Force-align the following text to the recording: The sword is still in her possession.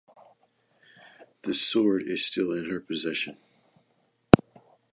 The 1.43 1.53
sword 1.53 2.01
is 2.07 2.25
still 2.25 2.51
in 2.53 2.71
her 2.71 2.79
possession. 2.79 3.37